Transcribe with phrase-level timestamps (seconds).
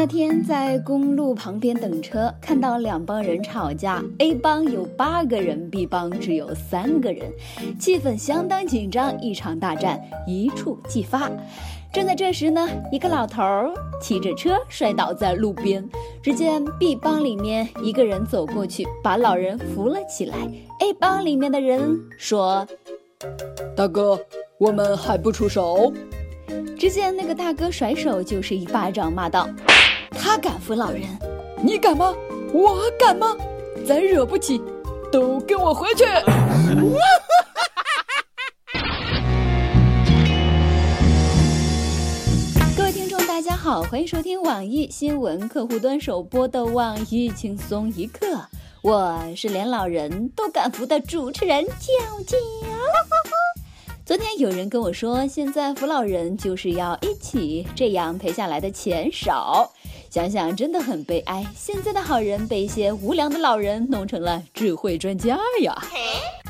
[0.00, 7.30] 那天在公路旁边等车，看到两帮人吵架，A 帮有八个人，B 帮只有三个人，
[7.78, 11.30] 气氛相当紧张，一场大战一触即发。
[11.92, 13.70] 正在这时呢，一个老头儿
[14.00, 15.86] 骑着车摔倒在路边，
[16.22, 20.34] 只见 B 帮里面一个人走过去，把老人扶了起来。
[20.80, 22.66] A 帮里面的人说
[23.76, 24.18] ：“大哥，
[24.56, 25.92] 我们还不出手。”
[26.78, 29.46] 只见那个大哥甩手就是一巴掌，骂道
[30.22, 31.00] ：“他敢扶老人，
[31.64, 32.14] 你敢吗？
[32.52, 33.34] 我敢吗？
[33.86, 34.60] 咱惹不起，
[35.10, 36.04] 都跟我回去！”
[42.76, 48.42] 各位听众，大家好，欢迎收听网易新闻客户端首播的网易轻松一刻，
[48.82, 51.72] 我是连老人都敢扶的主持人娇
[52.26, 52.36] 娇。
[54.04, 59.72] 昨天有人跟我说，现在扶老人就是要一起，这样赔下来的钱少。
[60.10, 65.72] 想想真的很悲哀，现在的好人被一些无良的老人弄成了智慧专家呀。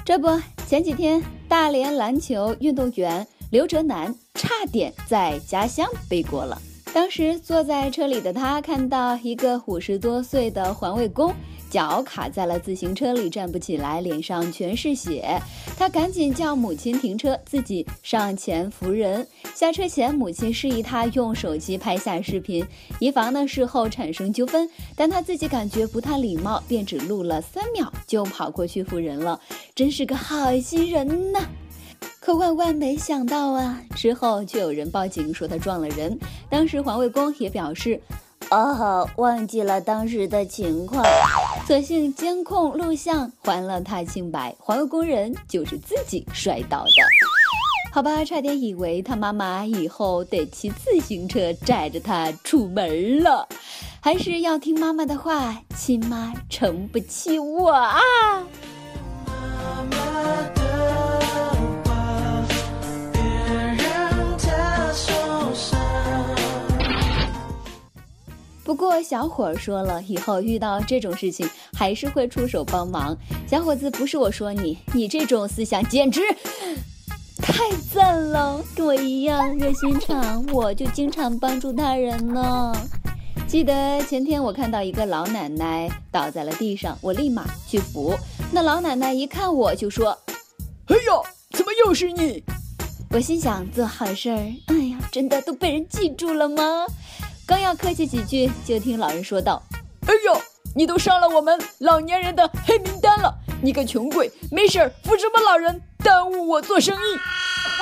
[0.03, 0.29] 这不，
[0.67, 6.59] 前几天大连篮球运动员刘哲南差点在家乡背锅了。
[6.93, 11.35] 当时坐在车里的他看到一个五十多岁的环卫工。
[11.71, 15.41] 脚卡在了自行车里，站不起来，脸上全是血。
[15.79, 19.25] 他赶紧叫母亲停车，自己上前扶人。
[19.55, 22.67] 下车前，母亲示意他用手机拍下视频，
[22.99, 24.69] 以防呢事后产生纠纷。
[24.97, 29.41] 但他自己感觉不太礼貌，便只录了三秒就跑过去扶人了，
[29.73, 31.39] 真是个好心人呐！
[32.21, 36.17] 可万万没想到啊，之后就有人报警说他撞了人。
[36.49, 38.01] 当时环卫工也表示。
[38.51, 41.05] 哦，忘记了当时的情况，
[41.69, 46.91] 所幸监控录像还了他清白，环卫工人就是自己摔倒的。
[47.93, 53.47] 好吧，差点以为他妈妈以后得骑自行车载着他出门了，
[54.01, 58.01] 还是要听妈妈的话，亲妈撑不起我啊。
[68.91, 73.17] 过小伙说了，以后遇到这种事情还是会出手帮忙。
[73.47, 76.21] 小伙子，不是我说你，你这种思想简直
[77.41, 82.75] 太赞了，跟我一样热心肠，我就经常帮助他人呢。
[83.47, 88.17] 记得前天我看到一个老奶奶倒在了地上，我立马去扶。
[88.51, 90.19] 那老奶奶一看我就说
[90.91, 92.43] ：“哎呦，怎么又是你？”
[93.15, 96.87] 我心想做好事儿，哎呀，真的都被人记住了吗？
[97.51, 99.61] 刚要客气几句，就听老人说道
[100.07, 100.41] ：“哎呦，
[100.73, 103.35] 你都上了我们老年人的黑名单了！
[103.61, 107.19] 你个穷鬼，没事儿扶什么老人，耽误我做生意。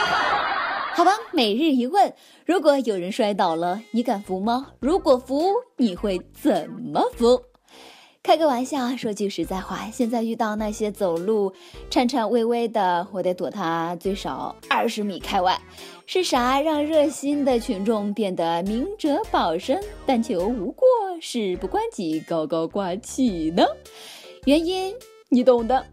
[0.97, 2.15] ”好吧，每日一问：
[2.47, 4.69] 如果有人摔倒了，你敢扶吗？
[4.81, 7.43] 如果扶，你会怎么扶？
[8.23, 11.53] 开个玩笑，说句实在话，现在遇到那些走路
[11.89, 15.59] 颤颤巍巍的，我得躲他最少二十米开外。
[16.05, 20.87] 是啥让热心的群众变得明哲保身、但求无过、
[21.21, 23.65] 事不关己、高高挂起呢？
[24.45, 24.95] 原因
[25.31, 25.87] 你懂的。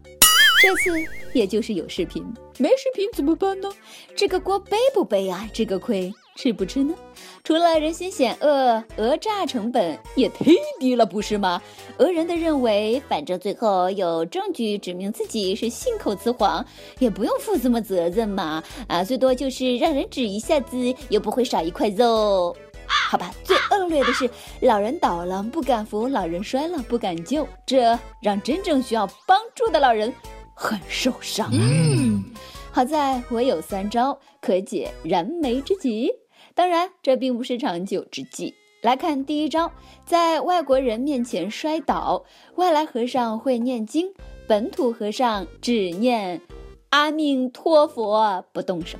[0.62, 0.90] 这次
[1.32, 2.24] 也就是有视频，
[2.58, 3.70] 没视频怎么办呢？
[4.14, 5.48] 这个锅背不背啊？
[5.52, 6.12] 这个亏。
[6.36, 6.94] 吃不吃呢？
[7.42, 11.60] 除了人心险恶，讹诈成本也忒低了，不是吗？
[11.98, 16.64] 讹人的认为，反正最后有证据指明自己是信口雌黄，
[16.98, 18.62] 也不用负什么责任嘛。
[18.86, 20.76] 啊，最多就是让人指一下子，
[21.08, 22.54] 又不会少一块肉。
[22.86, 24.28] 好吧，最恶劣的是，
[24.60, 30.12] 老人倒了不敢扶，老人摔了不敢救，这让真正需要帮助的老人
[30.54, 31.48] 很受伤。
[31.52, 32.22] 嗯，
[32.70, 36.12] 好在我有三招可解燃眉之急。
[36.56, 38.54] 当然，这并不是长久之计。
[38.80, 39.70] 来看第一招，
[40.06, 42.24] 在外国人面前摔倒，
[42.54, 44.10] 外来和尚会念经，
[44.48, 46.40] 本土和尚只念
[46.88, 48.96] 阿弥陀佛，不动手。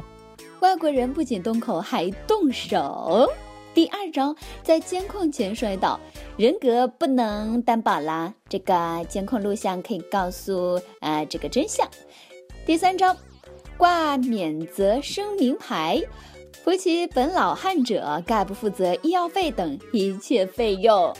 [0.61, 3.27] 外国人不仅动口，还动手。
[3.73, 5.99] 第二招，在监控前摔倒，
[6.37, 11.89] 人格不能担保啦，这个监控录像可以告诉啊这个真相。
[12.67, 13.17] 第三招，
[13.79, 16.03] 挂免责声明牌。
[16.67, 21.15] 扶起本老汉者，概不负责医药费等一切费用。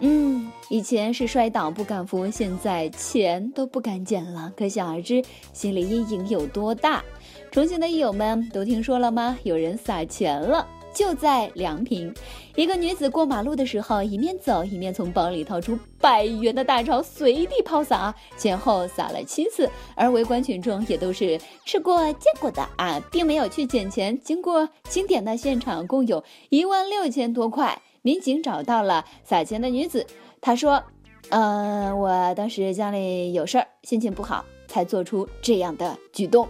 [0.00, 5.22] 嗯，以前是摔倒不敢扶，现在钱都不敢捡了，可想而知
[5.52, 7.04] 心理阴影有多大。
[7.52, 9.38] 重庆的友们都听说了吗？
[9.44, 10.66] 有人撒钱了。
[10.94, 12.12] 就在梁平，
[12.56, 19.70] 一个女子过马路的时候，一面走一面从包里掏出百元的大钞，随地抛洒，前后洒了七次。
[19.94, 24.18] 而围观群众也都是吃过见过的啊，并没有去捡钱。
[24.20, 27.80] 经过清点的现场共有一万六千多块。
[28.02, 30.06] 民警找到了撒钱的女子，
[30.40, 30.82] 她说
[31.28, 36.48] ：“呃，我当时家里有事儿，心情不好，才做出这样的举动。”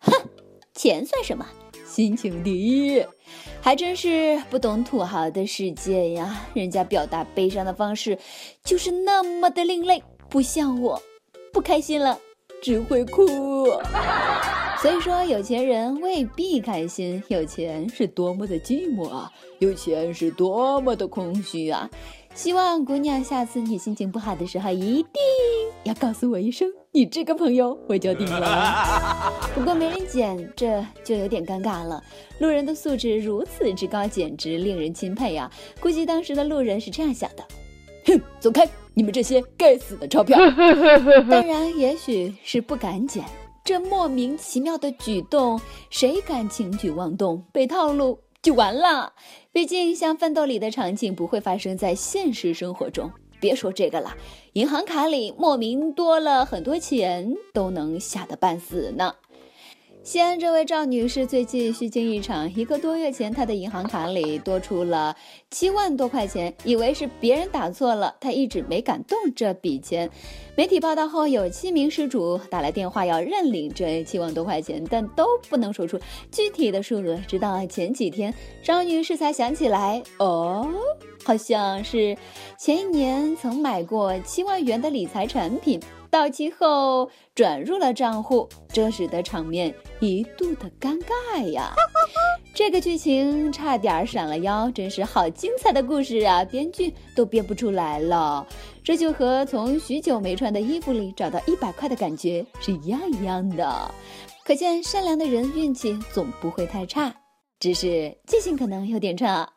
[0.00, 0.12] 哼，
[0.74, 1.46] 钱算什么？
[1.90, 3.04] 心情第一，
[3.60, 6.46] 还真是不懂土豪的世界呀！
[6.54, 8.16] 人家表达悲伤的方式
[8.62, 11.02] 就是那么的另类，不像我，
[11.52, 12.16] 不开心了
[12.62, 13.26] 只会哭。
[14.80, 19.28] 所以说，有钱人未必开心，有钱是多么的寂寞啊！
[19.58, 21.90] 有钱是多么的空虚啊！
[22.36, 25.20] 希望姑娘下次你心情不好的时候，一定
[25.84, 29.32] 要告诉我一声，你这个朋友我就定了。
[29.54, 32.02] 不过没人捡，这就有点尴尬了。
[32.38, 35.50] 路人的素质如此之高，简直令人钦佩呀！
[35.80, 37.44] 估计当时的路人是这样想的：
[38.06, 40.38] 哼，走开，你们这些该死的钞票！
[41.30, 43.24] 当然，也许是不敢捡，
[43.64, 47.42] 这莫名其妙的举动，谁敢轻举妄动？
[47.52, 48.18] 被套路。
[48.42, 49.12] 就完了，
[49.52, 53.10] 毕竟像奋斗里的场景不会发生在现实生活中。
[53.40, 54.14] 别说这个了，
[54.52, 59.14] 银行卡里莫名多了很多钱，都能吓得半死呢。
[60.02, 65.14] 西安这位赵女士最近虚惊一场，一个多月前，她的银行卡里多出了
[65.50, 70.10] 七万多块钱，以为是别人打错了，她一直没敢动这笔钱。
[70.56, 76.00] 媒体报道后，有七名失主打来电话要认领这七万多块钱，但都不能说出
[76.32, 77.20] 具体的数额。
[77.28, 80.66] 直到前几天，赵女士才想起来，哦，
[81.22, 82.16] 好像是
[82.58, 85.78] 前一年曾买过七万元的理财产品。
[86.10, 91.72] 到期后转入了账户，这使得场面一度的尴尬呀。
[92.52, 96.44] 这个剧情差点闪了腰，真是好精彩的故事啊！
[96.44, 98.44] 编剧都编不出来了。
[98.82, 103.94] 这就和从许久没穿的衣服里找到一百块的感觉是一样一样的。
[104.44, 107.14] 可见善良的人运气总不会太差，
[107.60, 109.48] 只是记性可能有点差。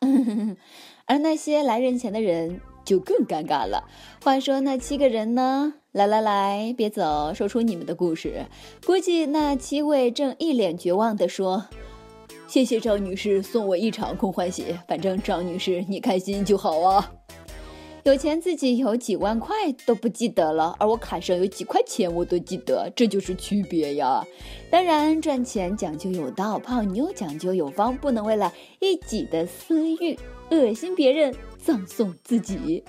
[1.06, 3.88] 而那些来认钱的人就更尴尬了。
[4.22, 5.74] 话说那七个人呢？
[5.94, 8.46] 来来来，别走，说出你们的故事。
[8.84, 11.66] 估计那七位正一脸绝望地说
[12.48, 17.12] ：“谢谢张女士送我一场空欢喜，反正张女士你开心就好啊。”
[18.02, 19.54] 有钱自己有几万块
[19.86, 24.20] 都不记得了，而我卡上有几块钱我都记得，这就是区别呀。
[24.72, 30.18] 当然，赚钱讲究有道，泡妞讲究有方，不能为了一己的私欲
[30.50, 32.82] 恶心别人，葬送自己。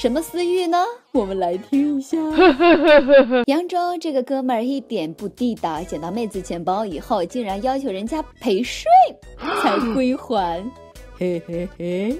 [0.00, 0.78] 什么私欲呢？
[1.12, 2.16] 我们来听一下。
[3.44, 8.90] 扬州这个哥们儿一点不地道，捡到妹子钱包以后，竟然要求人家陪睡
[9.60, 10.64] 才归还。
[11.18, 12.18] 嘿嘿嘿，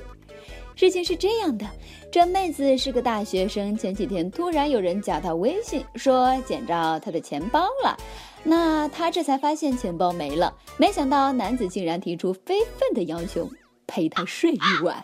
[0.76, 1.64] 事情是这样的，
[2.12, 7.96] 这妹子是个大学生，前几天突然有人加她微信，说捡着她的钱包了，
[8.44, 10.54] 那她这才发现钱包没了。
[10.76, 13.48] 没想到男子竟然提出非分的要求，
[13.86, 15.02] 陪她睡一晚。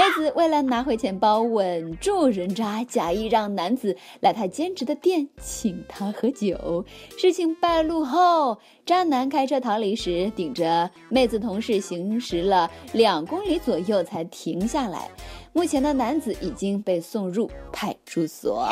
[0.00, 6.86] 妹子为了拿回钱包，稳住人渣，假意让男子来他兼职的店请她喝酒。
[7.18, 8.56] 事情败露后，
[8.86, 15.06] 渣男开车逃离时，顶着妹子同事行驶了两公里左右才停下来。
[15.52, 18.66] 目前的男子已经被送入派出所。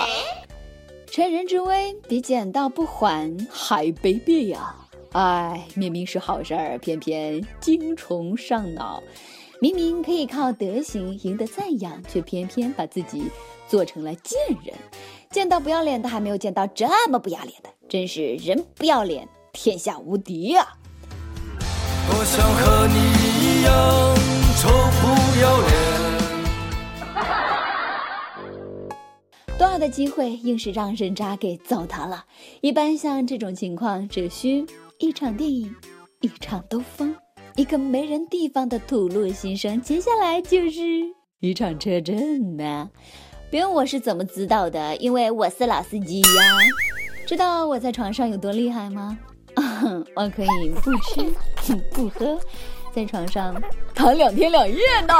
[1.12, 4.74] 趁人之危比捡到不还还卑鄙呀！
[5.12, 9.02] 哎，明明是好事儿，偏偏精虫上脑。
[9.60, 13.24] 明明可以靠德行赢得赞扬，却偏偏把自己
[13.66, 14.72] 做成了贱人。
[15.30, 20.64] 见到不要脸的，还没有见到这么不要脸的，真是人不要脸，天下无敌啊！
[22.08, 22.94] 我想和你
[23.42, 23.74] 一样
[24.60, 24.68] 臭
[25.00, 25.06] 不
[25.42, 25.72] 要脸。
[29.58, 32.26] 多好的机会，硬是让人渣给糟蹋了。
[32.60, 34.64] 一般像这种情况，只需
[35.00, 35.74] 一场电影，
[36.20, 37.12] 一场兜风。
[37.58, 40.80] 一个没人地方的吐露心声，接下来就是
[41.40, 42.88] 一场车震呢。
[43.50, 44.94] 别问我是怎么知道的？
[44.98, 46.28] 因为我是老司机呀。
[47.26, 49.18] 知道我在床上有多厉害吗？
[50.14, 52.38] 我可以不吃 不喝，
[52.94, 53.60] 在床上
[53.92, 55.12] 躺两天两夜呢。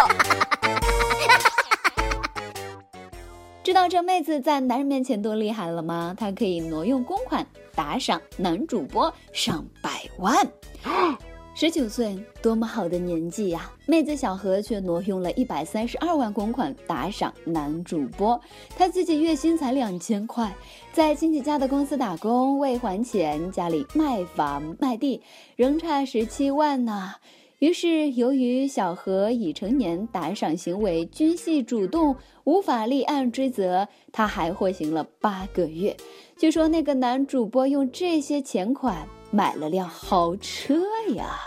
[3.65, 6.15] 知道这妹子在男人面前多厉害了吗？
[6.17, 10.49] 她可以挪用公款打赏男主播上百万。
[11.61, 13.69] 十九岁，多么好的年纪呀！
[13.85, 18.41] 妹子小何却挪用了一百三十二万公款打赏男主播，
[18.77, 20.55] 他自己月薪才两千块，
[20.93, 25.21] 在亲戚家的公司打工，为还钱，家里卖房卖地，
[25.57, 27.15] 仍差十七万呢。
[27.59, 35.97] 于是，由于小何已成年，打赏行为均系主动，无法立案追责，他还获刑了八个月。
[36.37, 39.09] 据说那个男主播用这些钱款。
[39.31, 40.75] 买了辆豪车
[41.15, 41.39] 呀！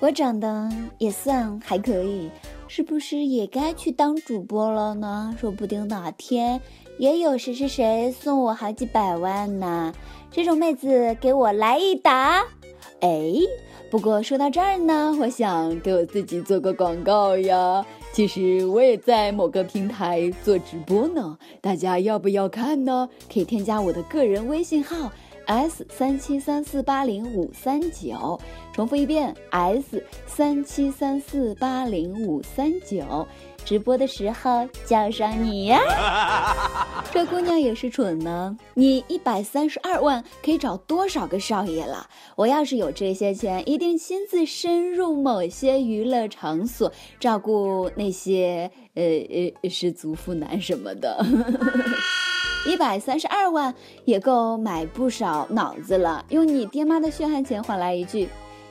[0.00, 2.30] 我长得也算还可以，
[2.66, 5.36] 是不是也该去当主播了呢？
[5.38, 6.60] 说不定哪天
[6.98, 9.92] 也有谁谁谁送我好几百万呢。
[10.30, 12.42] 这种妹子给我来一打！
[13.00, 13.32] 哎，
[13.90, 17.84] 不过说到这儿呢，我想给我自己做个广告呀。
[18.12, 23.08] 其实我也在某个平台做直播呢，大家要不要看呢？
[23.32, 25.12] 可以添加我的个人微信号
[25.50, 28.40] s 三七三四八零五三九，
[28.72, 33.26] 重复一遍 s 三七三四八零五三九。
[33.64, 35.80] 直播的时候叫上你呀！
[37.12, 38.56] 这姑娘也是蠢呢。
[38.74, 42.08] 你一百三十二万可以找多少个少爷了？
[42.36, 49.02] 我要是有这些钱，一定亲自深入某些娱乐场所，照顾那些呃
[49.62, 51.22] 呃失足妇男什么的。
[52.66, 53.74] 一百三十二万
[54.04, 56.24] 也够买不少脑子了。
[56.28, 58.28] 用你爹妈的血汗钱换来一句。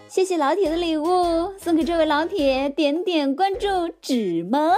[0.07, 3.67] 谢谢老铁的礼物，送给这位老铁，点点关注，
[4.01, 4.73] 值吗？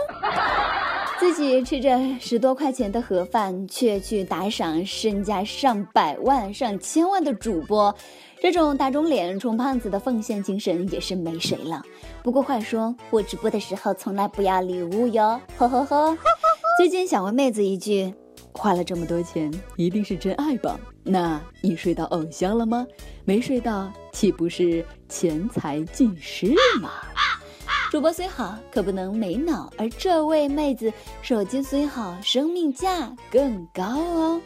[1.19, 7.95] 自己吃着十多块钱的盒饭，却去打赏身价上百万、上千万的主播，
[8.41, 11.81] 这种打肿脸充胖子的奉献精神也是没谁了。
[12.23, 16.17] 不过话说，我直播的时候从来不要礼物哟，呵呵呵。
[16.77, 18.13] 最近想问妹子一句。
[18.61, 20.79] 花了这么多钱，一定是真爱吧？
[21.01, 22.85] 那你睡到偶像了吗？
[23.25, 26.91] 没睡到，岂不是钱财尽失吗？
[27.89, 29.73] 主播虽好，可不能没脑。
[29.79, 34.39] 而这位妹子手机虽好，生命价更高哦。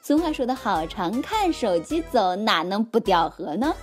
[0.00, 3.74] 俗话说得好，常看手机走，哪能不掉河呢？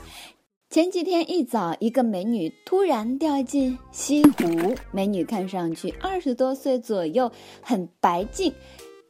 [0.71, 4.75] 前几天一早，一个美女突然掉进西湖。
[4.91, 8.51] 美女看上去二十多岁左右，很白净。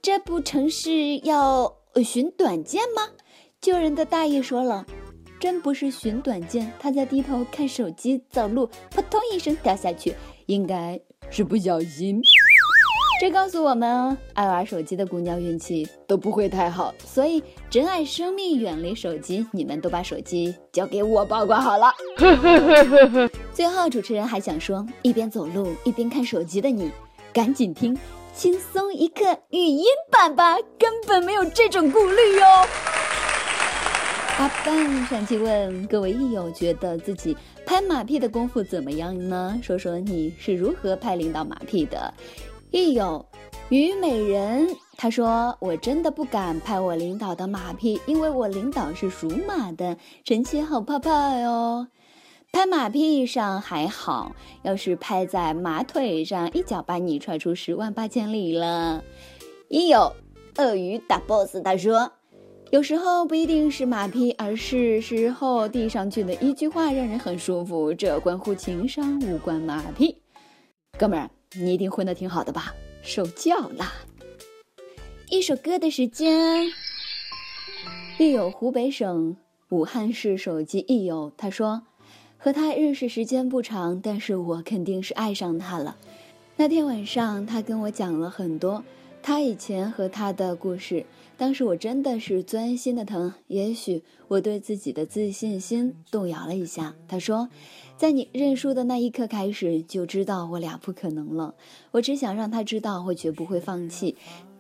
[0.06, 3.08] 这不成是要寻短见吗？
[3.60, 4.86] 救人的大爷说了，
[5.40, 10.14] 真不是寻短见，他在低头看手机走路，扑通一声掉下去，
[10.46, 12.22] 应该是不小心。
[13.20, 19.44] 这告诉我们，爱玩手机的姑娘运气都不会太好，所以珍爱生命，远离手机。
[19.52, 21.92] 你们都把手机交给我保管好了。
[23.52, 26.92] 最后，主持人还想说，一边走路一边看手机的你，
[27.34, 27.98] 赶紧听。
[28.36, 32.46] 轻松一刻语音版吧，根本没有这种顾虑哟。
[34.38, 39.58] 阿笨上期问各位益友，觉得自己拍马屁的功夫怎么样呢？
[39.64, 42.14] 说说你是如何拍领导马屁的。
[42.72, 43.26] 益友
[43.70, 51.88] 虞美人他说：“我真的不敢拍我领导的马屁，因为我领导是属马的，臣妾好怕怕哟。”
[52.56, 59.04] 拍马屁上还好，要是拍在马腿上，一脚把你踹出十万八千里了。
[59.68, 60.16] 一有
[60.56, 62.14] 鳄鱼打 boss，他说，
[62.72, 70.22] 有时候不一定是马屁，而是时候递上去的一句话让人很舒服，这关乎情商，无关马屁。
[70.98, 72.74] 哥们儿，你一定混得挺好的吧？
[73.02, 73.92] 受教啦。
[75.30, 76.68] 一首歌的时间，
[78.18, 79.36] 一有湖北省
[79.68, 81.82] 武汉市手机一友，他说。
[82.46, 85.98] 和他认识时间不长，但是我肯定是爱上他了。
[86.58, 88.84] 那天晚上，他跟我讲了很多
[89.24, 91.08] 他以前和他的故事。
[91.38, 96.94] 当时我真的是钻心的疼，也许我对自己的自信心动摇了一下。
[97.08, 97.50] 他说，
[97.98, 101.56] 在你认输的那一刻开始，就知道我俩不可能了。
[101.94, 104.16] 我只想让他知道，我绝不会放弃。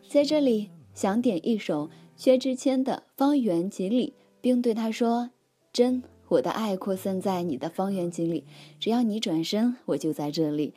[0.09, 5.29] 在这里，想点一首薛之谦的《方圆几里》，并对他说
[5.71, 8.43] ：“真。”我的爱扩散在你的方圆几里，
[8.79, 10.73] 只要你转身，我就在这里。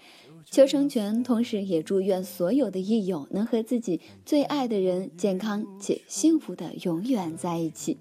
[0.50, 7.98] 求成全，同时也祝愿所有的益友能和自己最爱的人健康且幸福的永远在一起。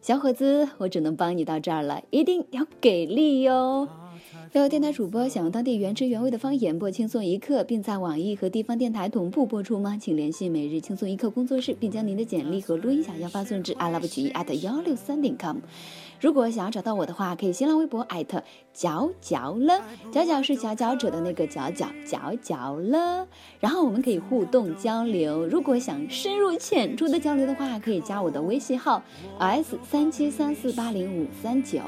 [0.00, 3.88] 小伙子，我只能帮你到这儿了，一定要给力哟！
[4.60, 9.96] 有电台主播想用当地原汁原味的方言播轻松一刻，并在网易和地方电台同步播出吗？
[9.98, 15.56] 请联系每日轻松一刻工作室，并将您的简历和录音小样发送至 i love 曲艺 at 幺六三点 com。
[16.20, 18.44] 如果想要找到我的话，可以新浪微博艾特
[18.74, 19.80] 角角了，
[20.12, 23.26] 角角是佼佼者的那个角角角角了，
[23.58, 25.46] 然后我们可以互动交流。
[25.46, 29.02] 如果想深入浅出的交流的话，可以加我的微信号
[29.38, 31.80] s 三七三四八零五三九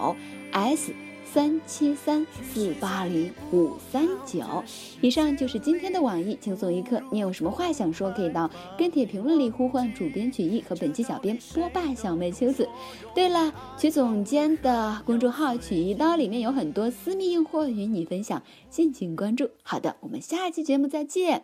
[0.50, 0.94] s。
[1.34, 4.62] 三七三四八零五三九，
[5.00, 7.02] 以上就是今天的网易轻松一刻。
[7.10, 8.48] 你有什么话想说，可以到
[8.78, 12.68] 跟帖评论里呼唤主编曲艺和本期小编波霸小妹秋子。
[13.16, 19.50] 对了，曲总监的公众号曲一刀里面有很多私密硬货与你分享，敬请关注。
[19.64, 21.42] 好的，我们下期节目再见，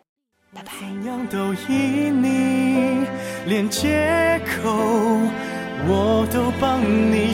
[0.53, 0.71] 拜拜。
[3.45, 4.71] 连借口
[5.85, 6.81] 我都帮
[7.11, 7.33] 你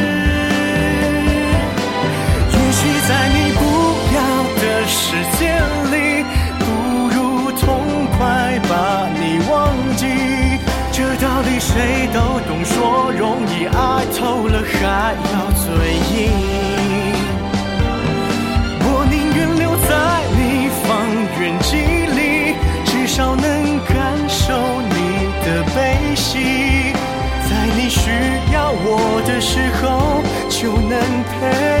[11.73, 15.63] 谁都懂，说容易，爱透了还要嘴
[16.11, 16.29] 硬。
[18.83, 19.89] 我宁愿留在
[20.35, 20.89] 你方
[21.39, 21.69] 圆几
[22.17, 22.19] 里，
[22.83, 23.95] 至少能感
[24.27, 24.43] 受
[24.81, 24.95] 你
[25.45, 26.91] 的悲喜，
[27.49, 28.01] 在你需
[28.53, 31.80] 要我的时候，就能陪